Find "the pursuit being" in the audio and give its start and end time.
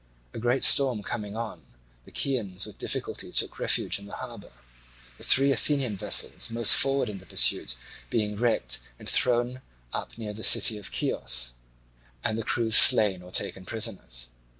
7.19-8.35